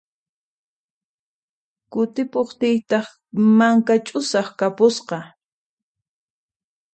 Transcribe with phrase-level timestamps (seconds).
[1.91, 3.05] Kutimuqtiytaq
[3.57, 5.17] mankaqa ch'usaq kapusqa.